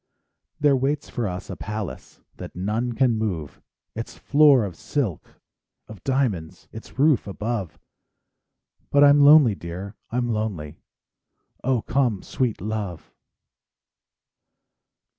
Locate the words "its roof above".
6.71-7.77